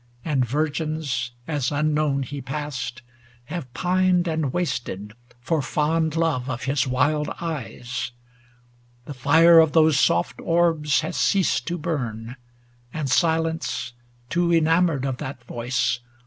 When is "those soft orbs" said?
9.73-11.01